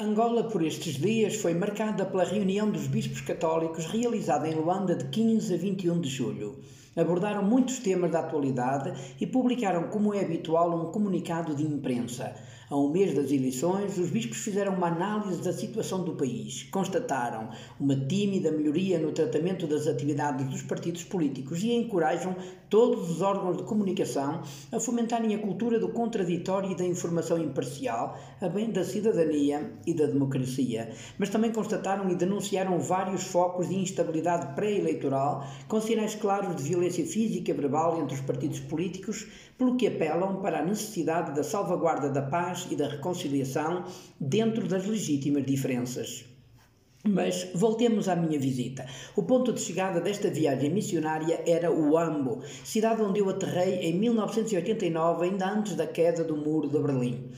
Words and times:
Angola, 0.00 0.44
por 0.44 0.62
estes 0.62 0.94
dias, 0.94 1.34
foi 1.34 1.54
marcada 1.54 2.06
pela 2.06 2.22
reunião 2.22 2.70
dos 2.70 2.86
bispos 2.86 3.20
católicos 3.20 3.84
realizada 3.86 4.48
em 4.48 4.54
Luanda 4.54 4.94
de 4.94 5.06
15 5.06 5.52
a 5.52 5.56
21 5.56 6.00
de 6.00 6.08
julho. 6.08 6.60
Abordaram 6.96 7.42
muitos 7.42 7.78
temas 7.78 8.10
da 8.10 8.20
atualidade 8.20 8.92
e 9.20 9.26
publicaram, 9.26 9.88
como 9.88 10.14
é 10.14 10.20
habitual, 10.20 10.74
um 10.74 10.90
comunicado 10.90 11.54
de 11.54 11.64
imprensa. 11.64 12.34
A 12.70 12.76
um 12.76 12.90
mês 12.90 13.14
das 13.14 13.30
eleições, 13.30 13.96
os 13.96 14.10
bispos 14.10 14.38
fizeram 14.38 14.74
uma 14.74 14.88
análise 14.88 15.40
da 15.40 15.54
situação 15.54 16.04
do 16.04 16.12
país. 16.12 16.64
Constataram 16.64 17.48
uma 17.80 17.96
tímida 17.96 18.50
melhoria 18.50 18.98
no 18.98 19.10
tratamento 19.10 19.66
das 19.66 19.86
atividades 19.86 20.46
dos 20.46 20.60
partidos 20.60 21.02
políticos 21.02 21.62
e 21.62 21.72
encorajam 21.72 22.36
todos 22.68 23.10
os 23.10 23.22
órgãos 23.22 23.56
de 23.56 23.62
comunicação 23.62 24.42
a 24.70 24.78
fomentarem 24.78 25.34
a 25.34 25.38
cultura 25.38 25.78
do 25.78 25.88
contraditório 25.88 26.70
e 26.70 26.76
da 26.76 26.84
informação 26.84 27.38
imparcial, 27.38 28.18
a 28.38 28.48
bem 28.50 28.70
da 28.70 28.84
cidadania 28.84 29.72
e 29.86 29.94
da 29.94 30.04
democracia. 30.04 30.90
Mas 31.16 31.30
também 31.30 31.50
constataram 31.50 32.10
e 32.10 32.14
denunciaram 32.14 32.78
vários 32.78 33.24
focos 33.24 33.70
de 33.70 33.76
instabilidade 33.76 34.54
pré-eleitoral, 34.54 35.46
com 35.66 35.80
sinais 35.80 36.14
claros 36.14 36.54
de 36.56 36.64
violência 36.64 36.77
física 36.86 37.50
e 37.50 37.54
verbal 37.54 38.00
entre 38.00 38.14
os 38.14 38.20
partidos 38.20 38.60
políticos, 38.60 39.26
pelo 39.56 39.76
que 39.76 39.86
apelam 39.86 40.40
para 40.40 40.60
a 40.60 40.64
necessidade 40.64 41.34
da 41.34 41.42
salvaguarda 41.42 42.10
da 42.10 42.22
paz 42.22 42.66
e 42.70 42.76
da 42.76 42.88
reconciliação 42.88 43.84
dentro 44.20 44.66
das 44.68 44.86
legítimas 44.86 45.44
diferenças. 45.44 46.24
Mas 47.04 47.48
voltemos 47.54 48.08
à 48.08 48.16
minha 48.16 48.38
visita. 48.38 48.84
O 49.14 49.22
ponto 49.22 49.52
de 49.52 49.60
chegada 49.60 50.00
desta 50.00 50.28
viagem 50.28 50.70
missionária 50.70 51.42
era 51.46 51.70
o 51.72 51.96
Ambo, 51.96 52.42
cidade 52.64 53.02
onde 53.02 53.20
eu 53.20 53.28
aterrei 53.28 53.80
em 53.88 53.98
1989, 53.98 55.26
ainda 55.26 55.48
antes 55.48 55.74
da 55.74 55.86
queda 55.86 56.24
do 56.24 56.36
Muro 56.36 56.68
de 56.68 56.78
Berlim. 56.78 57.30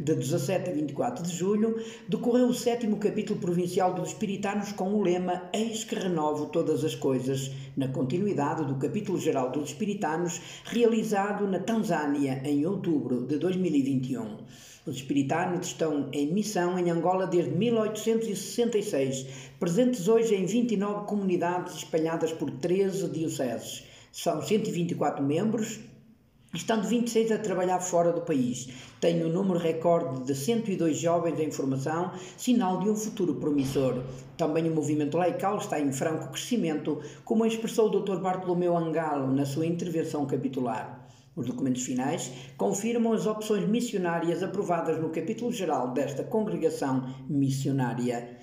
De 0.00 0.14
17 0.14 0.70
a 0.70 0.72
24 0.72 1.24
de 1.24 1.36
julho, 1.36 1.82
decorreu 2.08 2.46
o 2.46 2.54
sétimo 2.54 2.98
capítulo 2.98 3.40
provincial 3.40 3.94
dos 3.94 4.10
Espiritanos 4.10 4.70
com 4.70 4.94
o 4.94 5.02
lema 5.02 5.50
Eis 5.52 5.82
que 5.82 5.96
renovo 5.96 6.46
todas 6.46 6.84
as 6.84 6.94
coisas, 6.94 7.50
na 7.76 7.88
continuidade 7.88 8.64
do 8.64 8.76
capítulo 8.76 9.18
geral 9.18 9.50
dos 9.50 9.70
Espiritanos, 9.70 10.40
realizado 10.64 11.48
na 11.48 11.58
Tanzânia 11.58 12.40
em 12.44 12.64
outubro 12.64 13.26
de 13.26 13.38
2021. 13.38 14.36
Os 14.86 14.94
espiritanos 14.94 15.66
estão 15.66 16.08
em 16.12 16.32
missão 16.32 16.78
em 16.78 16.90
Angola 16.90 17.26
desde 17.26 17.50
1866, 17.50 19.26
presentes 19.58 20.06
hoje 20.06 20.36
em 20.36 20.46
29 20.46 21.06
comunidades 21.06 21.74
espalhadas 21.74 22.32
por 22.32 22.52
13 22.52 23.08
dioceses. 23.08 23.82
São 24.12 24.40
124 24.40 25.24
membros, 25.24 25.80
estando 26.54 26.88
26 26.88 27.30
a 27.32 27.38
trabalhar 27.38 27.80
fora 27.80 28.12
do 28.12 28.22
país. 28.22 28.68
Tem 29.00 29.24
um 29.24 29.28
número 29.28 29.58
recorde 29.58 30.24
de 30.24 30.34
102 30.34 30.96
jovens 30.96 31.38
em 31.38 31.50
formação, 31.50 32.10
sinal 32.36 32.80
de 32.80 32.88
um 32.88 32.96
futuro 32.96 33.34
promissor. 33.34 34.02
Também 34.36 34.68
o 34.68 34.74
movimento 34.74 35.16
laical 35.16 35.58
está 35.58 35.78
em 35.78 35.92
franco 35.92 36.32
crescimento, 36.32 37.00
como 37.24 37.44
expressou 37.44 37.88
o 37.88 38.00
Dr. 38.00 38.20
Bartolomeu 38.20 38.76
Angalo 38.76 39.32
na 39.32 39.44
sua 39.44 39.66
intervenção 39.66 40.26
capitular. 40.26 41.06
Os 41.36 41.46
documentos 41.46 41.82
finais 41.82 42.32
confirmam 42.56 43.12
as 43.12 43.24
opções 43.26 43.68
missionárias 43.68 44.42
aprovadas 44.42 45.00
no 45.00 45.10
capítulo 45.10 45.52
geral 45.52 45.92
desta 45.92 46.24
congregação 46.24 47.14
missionária. 47.28 48.38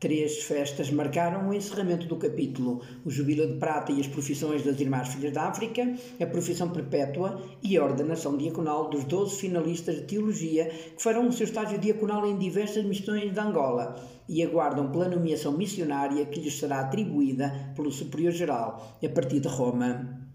Três 0.00 0.44
festas 0.44 0.92
marcaram 0.92 1.48
o 1.48 1.52
encerramento 1.52 2.06
do 2.06 2.14
capítulo: 2.14 2.80
o 3.04 3.10
Jubilo 3.10 3.48
de 3.48 3.58
Prata 3.58 3.90
e 3.90 3.98
as 3.98 4.06
profissões 4.06 4.62
das 4.64 4.78
Irmãs 4.78 5.08
Filhas 5.08 5.32
da 5.32 5.48
África, 5.48 5.92
a 6.20 6.26
profissão 6.26 6.70
perpétua 6.70 7.42
e 7.60 7.76
a 7.76 7.82
ordenação 7.82 8.36
diaconal 8.36 8.88
dos 8.90 9.02
12 9.02 9.34
finalistas 9.40 9.96
de 9.96 10.02
teologia 10.02 10.66
que 10.66 11.02
farão 11.02 11.26
o 11.26 11.32
seu 11.32 11.46
estágio 11.46 11.80
diaconal 11.80 12.24
em 12.28 12.38
diversas 12.38 12.84
missões 12.84 13.32
de 13.32 13.40
Angola 13.40 13.96
e 14.28 14.40
aguardam 14.40 14.92
pela 14.92 15.08
nomeação 15.08 15.58
missionária 15.58 16.26
que 16.26 16.38
lhes 16.38 16.56
será 16.56 16.78
atribuída 16.78 17.72
pelo 17.74 17.90
Superior 17.90 18.30
Geral 18.30 18.96
a 19.04 19.08
partir 19.08 19.40
de 19.40 19.48
Roma. 19.48 20.27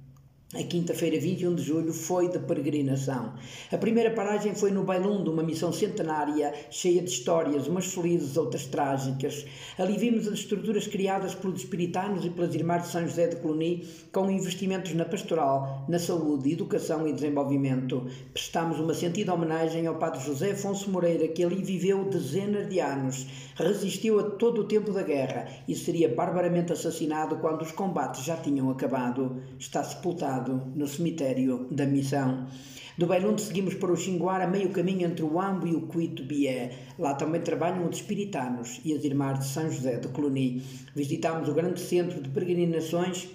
A 0.56 0.62
quinta-feira, 0.62 1.20
21 1.20 1.56
de 1.56 1.64
julho, 1.64 1.92
foi 1.92 2.30
de 2.30 2.38
peregrinação. 2.38 3.34
A 3.72 3.78
primeira 3.78 4.12
paragem 4.12 4.54
foi 4.54 4.70
no 4.70 4.84
Bailundo, 4.84 5.32
uma 5.32 5.42
missão 5.42 5.74
centenária, 5.74 6.54
cheia 6.70 7.02
de 7.02 7.10
histórias, 7.10 7.68
umas 7.68 7.88
felizes, 7.88 8.38
outras 8.38 8.68
trágicas. 8.68 9.48
Ali 9.80 9.98
vimos 9.98 10.28
as 10.28 10.36
estruturas 10.36 10.86
criadas 10.86 11.34
pelos 11.34 11.62
espiritanos 11.62 12.24
e 12.24 12.30
pelas 12.30 12.54
Irmãs 12.54 12.84
de 12.84 12.90
São 12.90 13.02
José 13.02 13.30
de 13.30 13.38
Coloni, 13.38 13.84
com 14.12 14.30
investimentos 14.30 14.94
na 14.94 15.06
pastoral, 15.06 15.86
na 15.90 15.98
saúde, 15.98 16.52
educação 16.52 17.08
e 17.08 17.14
desenvolvimento. 17.14 18.06
Prestamos 18.32 18.80
uma 18.80 18.94
sentida 18.94 19.34
homenagem 19.34 19.88
ao 19.88 19.96
Padre 19.96 20.24
José 20.24 20.52
Afonso 20.52 20.88
Moreira, 20.92 21.28
que 21.30 21.44
ali 21.44 21.64
viveu 21.64 22.06
dezenas 22.06 22.70
de 22.70 22.80
anos, 22.80 23.26
resistiu 23.56 24.20
a 24.20 24.24
todo 24.24 24.62
o 24.62 24.68
tempo 24.68 24.92
da 24.92 25.02
guerra 25.02 25.48
e 25.68 25.76
seria 25.76 26.14
barbaramente 26.14 26.74
assassinado 26.74 27.38
quando 27.38 27.64
os 27.64 27.72
combates 27.72 28.24
já 28.24 28.38
tinham 28.38 28.70
acabado. 28.70 29.42
Está 29.58 29.84
sepultado 29.84 30.43
no 30.52 30.88
cemitério 30.88 31.68
da 31.72 31.86
Missão. 31.86 32.48
Do 32.96 33.08
Bailundo 33.08 33.42
seguimos 33.42 33.74
para 33.74 33.92
o 33.92 33.98
Xinguara, 33.98 34.46
meio 34.46 34.70
caminho 34.70 35.08
entre 35.08 35.24
o 35.24 35.42
Ambo 35.42 35.66
e 35.66 35.74
o 35.74 35.82
Cuito 35.82 36.24
Bié. 36.24 36.72
Lá 37.00 37.16
também 37.16 37.42
trabalham 37.42 37.90
os 37.90 37.96
espiritanos 37.96 38.80
e 38.86 38.94
as 38.94 39.04
irmãs 39.04 39.40
de 39.40 39.46
São 39.48 39.72
José 39.72 39.98
de 39.98 40.08
Coloni. 40.10 40.62
Visitámos 40.96 41.50
o 41.50 41.54
grande 41.54 41.80
centro 41.80 42.22
de 42.22 42.30
peregrinações 42.30 43.30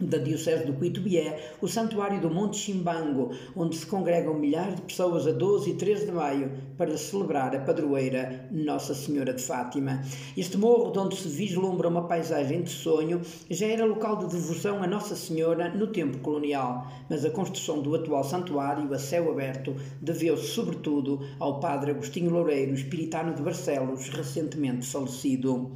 da 0.00 0.18
Diocese 0.18 0.66
do 0.66 0.72
Cuitubié, 0.72 1.52
o 1.60 1.68
Santuário 1.68 2.20
do 2.20 2.28
Monte 2.28 2.56
Chimbango, 2.56 3.30
onde 3.54 3.76
se 3.76 3.86
congregam 3.86 4.34
milhares 4.34 4.74
de 4.76 4.82
pessoas 4.82 5.26
a 5.26 5.32
12 5.32 5.70
e 5.70 5.74
13 5.74 6.06
de 6.06 6.12
maio 6.12 6.52
para 6.76 6.96
celebrar 6.96 7.54
a 7.54 7.60
padroeira 7.60 8.48
Nossa 8.50 8.92
Senhora 8.92 9.32
de 9.32 9.42
Fátima. 9.42 10.02
Este 10.36 10.58
morro, 10.58 10.90
de 10.90 10.98
onde 10.98 11.16
se 11.16 11.28
vislumbra 11.28 11.88
uma 11.88 12.08
paisagem 12.08 12.62
de 12.62 12.70
sonho, 12.70 13.20
já 13.48 13.66
era 13.66 13.84
local 13.84 14.16
de 14.16 14.26
devoção 14.26 14.82
a 14.82 14.86
Nossa 14.86 15.14
Senhora 15.14 15.68
no 15.68 15.86
tempo 15.86 16.18
colonial, 16.18 16.90
mas 17.08 17.24
a 17.24 17.30
construção 17.30 17.80
do 17.80 17.94
atual 17.94 18.24
santuário 18.24 18.92
a 18.92 18.98
céu 18.98 19.30
aberto 19.30 19.76
deveu-se 20.00 20.48
sobretudo 20.48 21.20
ao 21.38 21.60
padre 21.60 21.92
Agostinho 21.92 22.30
Loureiro, 22.30 22.74
espiritano 22.74 23.34
de 23.34 23.42
Barcelos, 23.42 24.08
recentemente 24.08 24.86
falecido. 24.86 25.70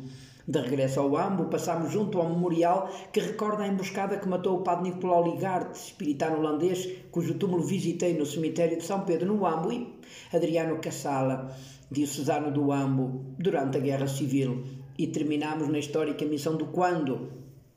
De 0.49 0.63
regresso 0.63 1.01
ao 1.01 1.15
Ambo, 1.15 1.45
passámos 1.45 1.93
junto 1.93 2.19
ao 2.19 2.31
memorial 2.31 2.91
que 3.13 3.21
recorda 3.21 3.65
a 3.65 3.69
emboscada 3.69 4.17
que 4.17 4.27
matou 4.27 4.57
o 4.57 4.63
padre 4.63 4.89
Nicolau 4.89 5.31
Ligarte, 5.31 5.79
espiritano 5.79 6.39
holandês, 6.39 6.89
cujo 7.11 7.35
túmulo 7.35 7.63
visitei 7.63 8.17
no 8.17 8.25
cemitério 8.25 8.79
de 8.79 8.83
São 8.83 9.03
Pedro, 9.03 9.27
no 9.27 9.45
Ambo, 9.45 9.71
e 9.71 9.95
Adriano 10.33 10.79
Cassala, 10.79 11.55
diocesano 11.91 12.51
do 12.51 12.73
Ambo, 12.73 13.27
durante 13.39 13.77
a 13.77 13.81
Guerra 13.81 14.09
Civil. 14.09 14.65
E 14.97 15.07
terminamos 15.09 15.69
na 15.69 15.81
histórica 15.81 16.25
missão 16.25 16.57
do 16.57 16.69
Quando, 16.69 17.29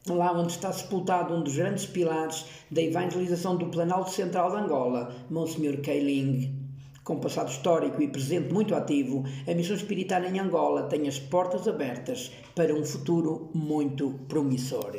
lá 0.07 0.31
onde 0.31 0.53
está 0.53 0.71
sepultado 0.71 1.33
um 1.33 1.43
dos 1.43 1.57
grandes 1.57 1.85
pilares 1.85 2.45
da 2.71 2.81
evangelização 2.81 3.57
do 3.57 3.65
Planalto 3.65 4.11
Central 4.11 4.49
de 4.49 4.63
Angola, 4.63 5.13
Monsenhor 5.29 5.81
Keiling. 5.81 6.60
Com 7.03 7.19
passado 7.19 7.49
histórico 7.49 7.99
e 7.99 8.07
presente 8.07 8.53
muito 8.53 8.75
ativo, 8.75 9.23
a 9.47 9.53
Missão 9.55 9.75
Espiritária 9.75 10.27
em 10.27 10.39
Angola 10.39 10.83
tem 10.83 11.07
as 11.07 11.19
portas 11.19 11.67
abertas 11.67 12.31
para 12.55 12.75
um 12.75 12.85
futuro 12.85 13.49
muito 13.55 14.19
promissor. 14.27 14.95